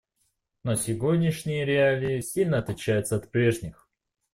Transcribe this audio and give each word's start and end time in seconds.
Но 0.63 0.73
сегодняшние 0.75 1.63
реалии 1.63 2.21
сильно 2.21 2.57
отличаются 2.57 3.17
от 3.17 3.29
прежних. 3.29 3.87